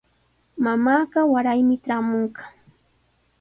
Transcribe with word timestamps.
Mamaaqa 0.63 1.19
waraymi 1.33 1.75
traamunqa. 1.83 2.43